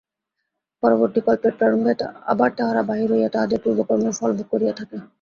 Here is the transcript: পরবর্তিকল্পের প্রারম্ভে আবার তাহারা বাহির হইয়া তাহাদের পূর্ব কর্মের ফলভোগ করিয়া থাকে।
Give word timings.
পরবর্তিকল্পের 0.83 1.53
প্রারম্ভে 1.59 1.93
আবার 2.31 2.49
তাহারা 2.57 2.81
বাহির 2.89 3.09
হইয়া 3.13 3.29
তাহাদের 3.35 3.59
পূর্ব 3.63 3.79
কর্মের 3.87 4.17
ফলভোগ 4.19 4.47
করিয়া 4.51 4.73
থাকে। 4.79 4.95